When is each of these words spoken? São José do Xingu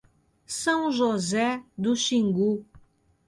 São 0.47 0.91
José 0.91 1.63
do 1.77 1.95
Xingu 1.95 2.65